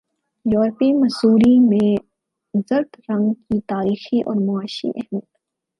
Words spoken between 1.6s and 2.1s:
میں